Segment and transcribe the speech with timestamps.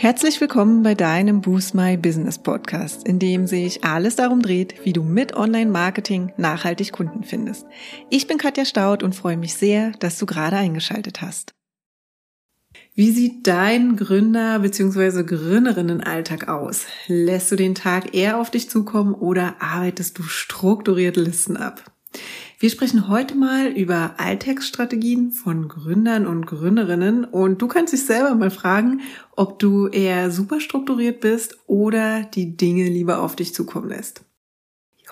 [0.00, 4.92] Herzlich willkommen bei deinem Boost My Business Podcast, in dem sich alles darum dreht, wie
[4.92, 7.66] du mit Online-Marketing nachhaltig Kunden findest.
[8.08, 11.52] Ich bin Katja Staud und freue mich sehr, dass du gerade eingeschaltet hast.
[12.94, 15.24] Wie sieht dein Gründer bzw.
[15.24, 16.86] Gründerinnenalltag aus?
[17.08, 21.82] Lässt du den Tag eher auf dich zukommen oder arbeitest du strukturiert Listen ab?
[22.60, 28.34] Wir sprechen heute mal über Alltagsstrategien von Gründern und Gründerinnen und du kannst dich selber
[28.34, 29.02] mal fragen,
[29.36, 34.22] ob du eher super strukturiert bist oder die Dinge lieber auf dich zukommen lässt.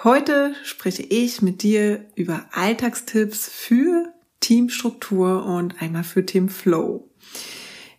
[0.03, 7.09] Heute spreche ich mit dir über Alltagstipps für Teamstruktur und einmal für Team Flow.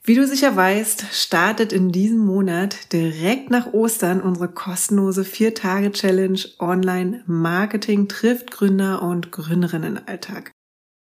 [0.07, 7.23] Wie du sicher weißt, startet in diesem Monat direkt nach Ostern unsere kostenlose 4-Tage-Challenge Online
[7.25, 10.51] Marketing trifft Gründer und Gründerinnenalltag,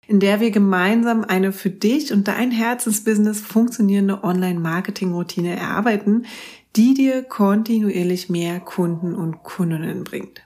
[0.06, 6.28] in der wir gemeinsam eine für dich und dein Herzensbusiness funktionierende Online-Marketing-Routine erarbeiten,
[6.76, 10.44] die dir kontinuierlich mehr Kunden und Kundinnen bringt.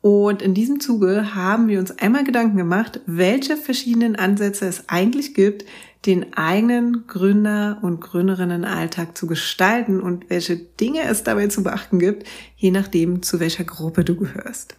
[0.00, 5.34] Und in diesem Zuge haben wir uns einmal Gedanken gemacht, welche verschiedenen Ansätze es eigentlich
[5.34, 5.66] gibt,
[6.06, 12.26] den eigenen Gründer- und Gründerinnenalltag zu gestalten und welche Dinge es dabei zu beachten gibt,
[12.56, 14.76] je nachdem, zu welcher Gruppe du gehörst.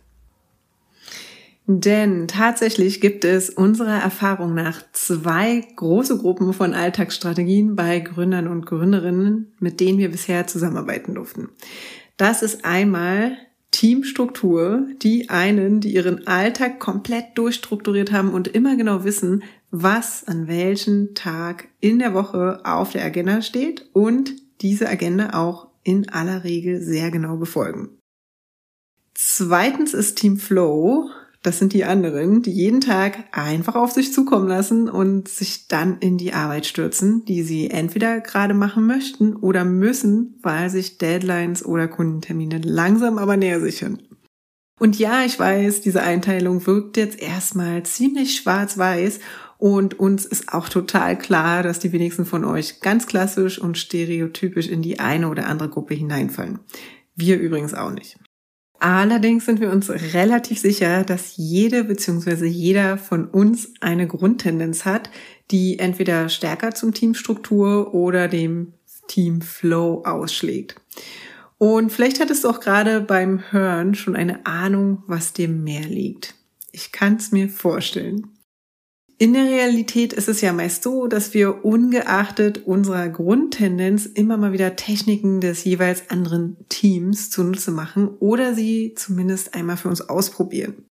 [1.68, 8.68] Denn tatsächlich gibt es unserer Erfahrung nach zwei große Gruppen von Alltagsstrategien bei Gründern und
[8.68, 11.50] Gründerinnen, mit denen wir bisher zusammenarbeiten durften.
[12.18, 13.36] Das ist einmal
[13.72, 20.48] Teamstruktur, die einen, die ihren Alltag komplett durchstrukturiert haben und immer genau wissen, was an
[20.48, 26.44] welchem Tag in der Woche auf der Agenda steht und diese Agenda auch in aller
[26.44, 27.98] Regel sehr genau befolgen.
[29.14, 31.10] Zweitens ist Team Flow.
[31.46, 36.00] Das sind die anderen, die jeden Tag einfach auf sich zukommen lassen und sich dann
[36.00, 41.64] in die Arbeit stürzen, die sie entweder gerade machen möchten oder müssen, weil sich Deadlines
[41.64, 44.02] oder Kundentermine langsam aber näher sichern.
[44.80, 49.20] Und ja, ich weiß, diese Einteilung wirkt jetzt erstmal ziemlich schwarz-weiß
[49.60, 54.68] und uns ist auch total klar, dass die wenigsten von euch ganz klassisch und stereotypisch
[54.68, 56.58] in die eine oder andere Gruppe hineinfallen.
[57.16, 58.18] Wir übrigens auch nicht.
[58.88, 62.46] Allerdings sind wir uns relativ sicher, dass jede bzw.
[62.46, 65.10] jeder von uns eine Grundtendenz hat,
[65.50, 68.74] die entweder stärker zum Teamstruktur oder dem
[69.08, 70.76] Teamflow ausschlägt.
[71.58, 76.36] Und vielleicht hattest du auch gerade beim Hören schon eine Ahnung, was dir mehr liegt.
[76.72, 78.35] Ich kann es mir vorstellen.
[79.18, 84.52] In der Realität ist es ja meist so, dass wir ungeachtet unserer Grundtendenz immer mal
[84.52, 90.86] wieder Techniken des jeweils anderen Teams zunutze machen oder sie zumindest einmal für uns ausprobieren.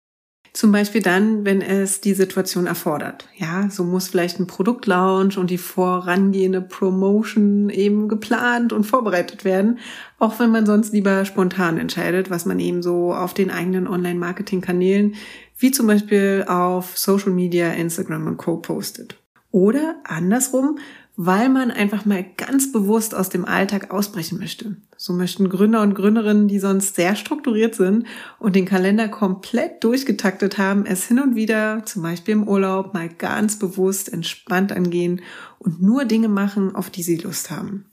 [0.53, 3.29] Zum Beispiel dann, wenn es die Situation erfordert.
[3.37, 9.79] Ja, so muss vielleicht ein Produktlaunch und die vorangehende Promotion eben geplant und vorbereitet werden,
[10.19, 15.15] auch wenn man sonst lieber spontan entscheidet, was man eben so auf den eigenen Online-Marketing-Kanälen,
[15.61, 18.57] wie zum Beispiel auf Social Media, Instagram und Co.
[18.57, 19.17] postet.
[19.51, 20.79] Oder andersrum,
[21.17, 24.77] weil man einfach mal ganz bewusst aus dem Alltag ausbrechen möchte.
[24.97, 28.07] So möchten Gründer und Gründerinnen, die sonst sehr strukturiert sind
[28.39, 33.09] und den Kalender komplett durchgetaktet haben, es hin und wieder, zum Beispiel im Urlaub, mal
[33.09, 35.21] ganz bewusst entspannt angehen
[35.59, 37.90] und nur Dinge machen, auf die sie Lust haben.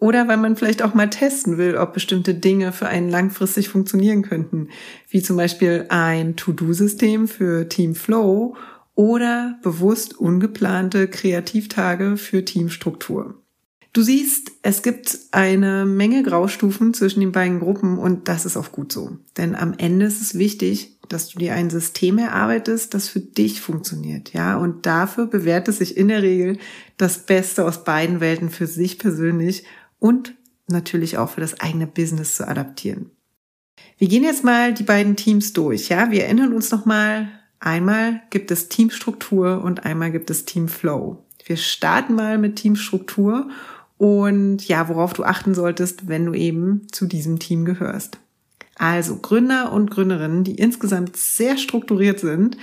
[0.00, 4.22] Oder weil man vielleicht auch mal testen will, ob bestimmte Dinge für einen langfristig funktionieren
[4.22, 4.68] könnten,
[5.10, 8.56] wie zum Beispiel ein To-Do-System für Team Flow
[8.94, 13.34] oder bewusst ungeplante Kreativtage für Teamstruktur.
[13.92, 18.72] Du siehst, es gibt eine Menge Graustufen zwischen den beiden Gruppen und das ist auch
[18.72, 19.18] gut so.
[19.36, 23.60] Denn am Ende ist es wichtig, dass du dir ein System erarbeitest, das für dich
[23.60, 24.56] funktioniert, ja.
[24.56, 26.58] Und dafür bewährt es sich in der Regel
[26.98, 29.64] das Beste aus beiden Welten für sich persönlich
[30.00, 30.34] und
[30.66, 33.12] natürlich auch für das eigene Business zu adaptieren.
[33.96, 36.10] Wir gehen jetzt mal die beiden Teams durch, ja.
[36.10, 37.28] Wir erinnern uns noch mal
[37.60, 41.22] Einmal gibt es Teamstruktur und einmal gibt es Teamflow.
[41.44, 43.50] Wir starten mal mit Teamstruktur
[43.98, 48.16] und ja, worauf du achten solltest, wenn du eben zu diesem Team gehörst.
[48.76, 52.56] Also Gründer und Gründerinnen, die insgesamt sehr strukturiert sind,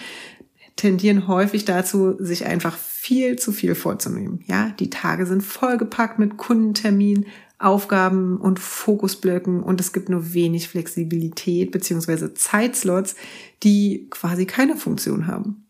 [0.77, 4.44] tendieren häufig dazu, sich einfach viel zu viel vorzunehmen.
[4.47, 7.25] Ja, die Tage sind vollgepackt mit Kundenterminen,
[7.59, 13.15] Aufgaben und Fokusblöcken und es gibt nur wenig Flexibilität beziehungsweise Zeitslots,
[13.63, 15.65] die quasi keine Funktion haben.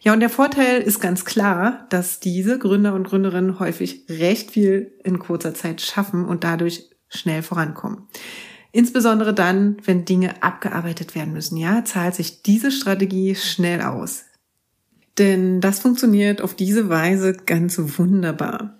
[0.00, 4.92] Ja, und der Vorteil ist ganz klar, dass diese Gründer und Gründerinnen häufig recht viel
[5.02, 8.06] in kurzer Zeit schaffen und dadurch schnell vorankommen.
[8.70, 14.24] Insbesondere dann, wenn Dinge abgearbeitet werden müssen, ja, zahlt sich diese Strategie schnell aus.
[15.18, 18.78] Denn das funktioniert auf diese Weise ganz wunderbar.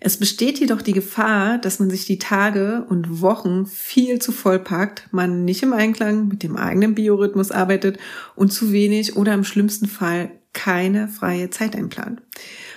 [0.00, 4.58] Es besteht jedoch die Gefahr, dass man sich die Tage und Wochen viel zu voll
[4.58, 7.98] packt, man nicht im Einklang mit dem eigenen Biorhythmus arbeitet
[8.34, 12.20] und zu wenig oder im schlimmsten Fall keine freie Zeit einplant.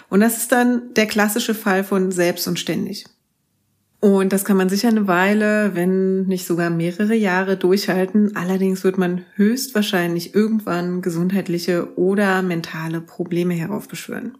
[0.09, 3.05] Und das ist dann der klassische Fall von selbst und ständig.
[4.03, 8.35] Und das kann man sicher eine Weile, wenn nicht sogar mehrere Jahre durchhalten.
[8.35, 14.37] Allerdings wird man höchstwahrscheinlich irgendwann gesundheitliche oder mentale Probleme heraufbeschwören.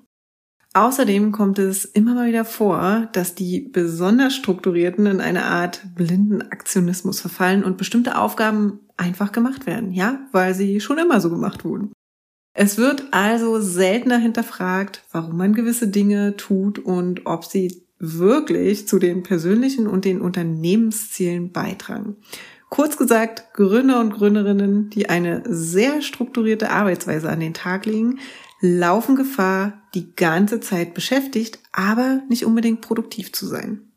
[0.73, 6.41] Außerdem kommt es immer mal wieder vor, dass die besonders strukturierten in eine Art blinden
[6.41, 11.63] Aktionismus verfallen und bestimmte Aufgaben einfach gemacht werden, ja, weil sie schon immer so gemacht
[11.63, 11.93] wurden.
[12.53, 18.99] Es wird also seltener hinterfragt, warum man gewisse Dinge tut und ob sie wirklich zu
[18.99, 22.17] den persönlichen und den Unternehmenszielen beitragen.
[22.69, 28.19] Kurz gesagt, Gründer und Gründerinnen, die eine sehr strukturierte Arbeitsweise an den Tag legen,
[28.59, 33.91] laufen Gefahr, die ganze Zeit beschäftigt, aber nicht unbedingt produktiv zu sein.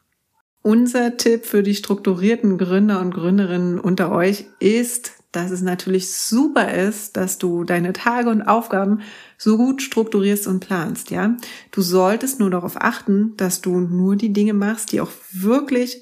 [0.62, 6.72] Unser Tipp für die strukturierten Gründer und Gründerinnen unter euch ist, dass es natürlich super
[6.72, 9.02] ist, dass du deine Tage und Aufgaben
[9.38, 11.36] so gut strukturierst und planst, ja.
[11.70, 16.00] Du solltest nur darauf achten, dass du nur die Dinge machst, die auch wirklich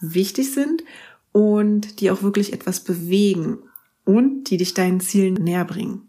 [0.00, 0.84] wichtig sind
[1.32, 3.58] und die auch wirklich etwas bewegen
[4.04, 6.05] und die dich deinen Zielen näher bringen.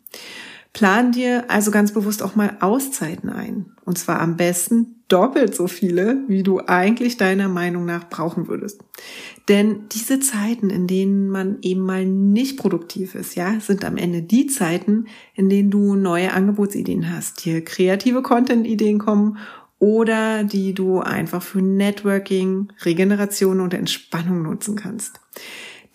[0.77, 3.65] Plan dir also ganz bewusst auch mal Auszeiten ein.
[3.83, 8.81] Und zwar am besten doppelt so viele, wie du eigentlich deiner Meinung nach brauchen würdest.
[9.49, 14.21] Denn diese Zeiten, in denen man eben mal nicht produktiv ist, ja, sind am Ende
[14.21, 19.39] die Zeiten, in denen du neue Angebotsideen hast, dir kreative Content-Ideen kommen
[19.79, 25.21] oder die du einfach für Networking, Regeneration und Entspannung nutzen kannst.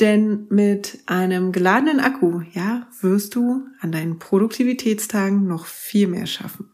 [0.01, 6.71] Denn mit einem geladenen Akku, ja, wirst du an deinen Produktivitätstagen noch viel mehr schaffen.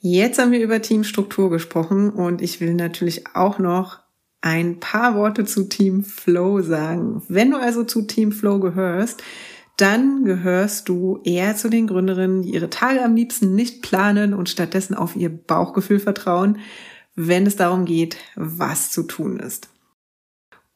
[0.00, 4.00] Jetzt haben wir über Teamstruktur gesprochen und ich will natürlich auch noch
[4.40, 7.22] ein paar Worte zu Team Flow sagen.
[7.28, 9.22] Wenn du also zu Team Flow gehörst,
[9.76, 14.48] dann gehörst du eher zu den Gründerinnen, die ihre Tage am liebsten nicht planen und
[14.48, 16.58] stattdessen auf ihr Bauchgefühl vertrauen,
[17.14, 19.68] wenn es darum geht, was zu tun ist.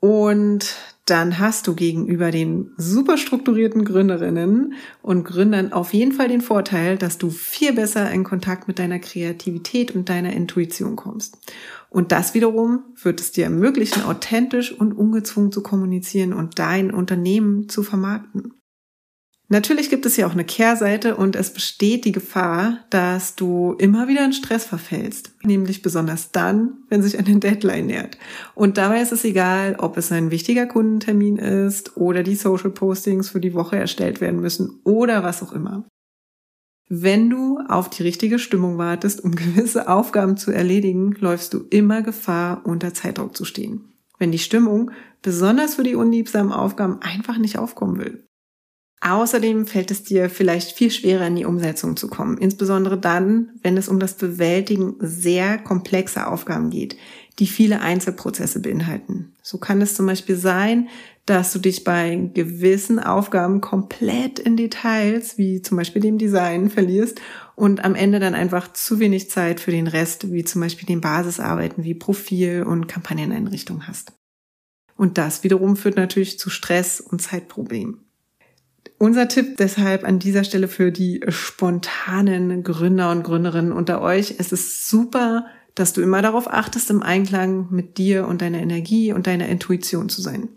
[0.05, 6.43] Und dann hast du gegenüber den super strukturierten Gründerinnen und Gründern auf jeden Fall den
[6.43, 11.39] Vorteil, dass du viel besser in Kontakt mit deiner Kreativität und deiner Intuition kommst.
[11.89, 17.71] Und das wiederum wird es dir ermöglichen, authentisch und ungezwungen zu kommunizieren und dein Unternehmen
[17.71, 18.53] zu vermarkten.
[19.49, 24.09] Natürlich gibt es ja auch eine Kehrseite und es besteht die Gefahr, dass du immer
[24.09, 28.17] wieder in Stress verfällst, nämlich besonders dann, wenn sich eine Deadline nähert.
[28.55, 33.29] Und dabei ist es egal, ob es ein wichtiger Kundentermin ist oder die Social Postings
[33.29, 35.85] für die Woche erstellt werden müssen oder was auch immer.
[36.89, 42.01] Wenn du auf die richtige Stimmung wartest, um gewisse Aufgaben zu erledigen, läufst du immer
[42.01, 43.93] Gefahr, unter Zeitdruck zu stehen.
[44.19, 48.25] Wenn die Stimmung, besonders für die unliebsamen Aufgaben, einfach nicht aufkommen will.
[49.01, 53.77] Außerdem fällt es dir vielleicht viel schwerer, in die Umsetzung zu kommen, insbesondere dann, wenn
[53.77, 56.97] es um das Bewältigen sehr komplexer Aufgaben geht,
[57.39, 59.35] die viele Einzelprozesse beinhalten.
[59.43, 60.89] So kann es zum Beispiel sein,
[61.27, 67.21] dass du dich bei gewissen Aufgaben komplett in Details, wie zum Beispiel dem Design, verlierst
[67.57, 71.01] und am Ende dann einfach zu wenig Zeit für den Rest, wie zum Beispiel den
[71.01, 74.13] Basisarbeiten wie Profil und Kampagneneinrichtung hast.
[74.97, 78.04] Und das wiederum führt natürlich zu Stress und Zeitproblemen.
[78.99, 84.37] Unser Tipp deshalb an dieser Stelle für die spontanen Gründer und Gründerinnen unter euch.
[84.39, 89.13] Es ist super, dass du immer darauf achtest, im Einklang mit dir und deiner Energie
[89.13, 90.49] und deiner Intuition zu sein.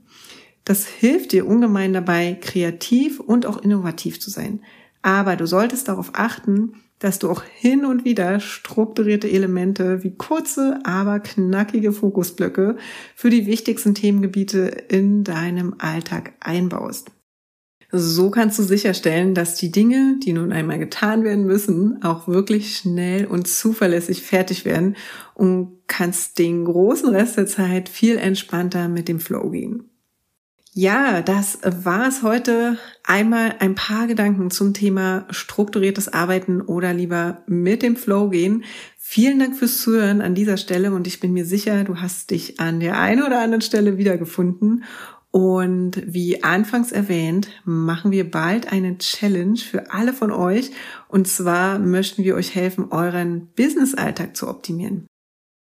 [0.65, 4.61] Das hilft dir ungemein dabei, kreativ und auch innovativ zu sein.
[5.01, 10.79] Aber du solltest darauf achten, dass du auch hin und wieder strukturierte Elemente wie kurze,
[10.83, 12.77] aber knackige Fokusblöcke
[13.15, 17.11] für die wichtigsten Themengebiete in deinem Alltag einbaust.
[17.89, 22.75] So kannst du sicherstellen, dass die Dinge, die nun einmal getan werden müssen, auch wirklich
[22.75, 24.97] schnell und zuverlässig fertig werden
[25.35, 29.89] und kannst den großen Rest der Zeit viel entspannter mit dem Flow gehen.
[30.73, 32.77] Ja, das war es heute.
[33.03, 38.63] Einmal ein paar Gedanken zum Thema strukturiertes Arbeiten oder lieber mit dem Flow gehen.
[38.95, 42.59] Vielen Dank fürs Zuhören an dieser Stelle und ich bin mir sicher, du hast dich
[42.59, 44.83] an der einen oder anderen Stelle wiedergefunden
[45.37, 50.71] und wie anfangs erwähnt, machen wir bald eine Challenge für alle von euch.
[51.09, 55.06] Und zwar möchten wir euch helfen, euren Business-Alltag zu optimieren.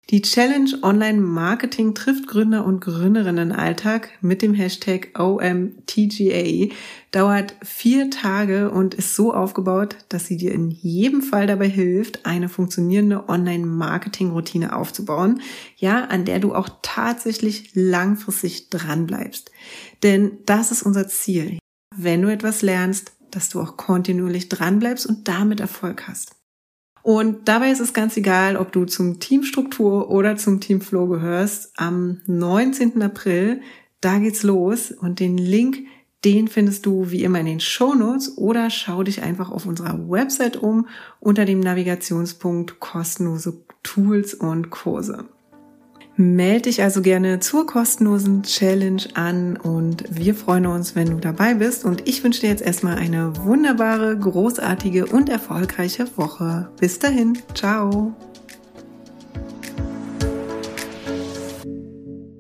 [0.10, 6.74] Die Challenge Online Marketing trifft Gründer und Gründerinnen Alltag mit dem Hashtag OMTGA
[7.12, 12.26] dauert vier Tage und ist so aufgebaut, dass sie dir in jedem Fall dabei hilft,
[12.26, 15.42] eine funktionierende Online-Marketing-Routine aufzubauen,
[15.78, 19.52] ja, an der du auch tatsächlich langfristig dran bleibst.
[20.02, 21.60] Denn das ist unser Ziel.
[21.96, 26.39] Wenn du etwas lernst, dass du auch kontinuierlich dran bleibst und damit Erfolg hast.
[27.02, 31.08] Und dabei ist es ganz egal, ob du zum Team Struktur oder zum Team Flow
[31.08, 31.72] gehörst.
[31.78, 33.02] Am 19.
[33.02, 33.62] April,
[34.02, 35.80] da geht's los und den Link,
[36.26, 40.10] den findest du wie immer in den Show Notes oder schau dich einfach auf unserer
[40.10, 40.88] Website um
[41.20, 45.26] unter dem Navigationspunkt kostenlose Tools und Kurse.
[46.22, 51.54] Melde dich also gerne zur kostenlosen Challenge an und wir freuen uns, wenn du dabei
[51.54, 51.86] bist.
[51.86, 56.68] Und ich wünsche dir jetzt erstmal eine wunderbare, großartige und erfolgreiche Woche.
[56.78, 58.14] Bis dahin, ciao.